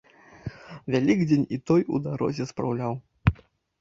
[0.95, 2.93] Вялікдзень і той у дарозе спраўляў.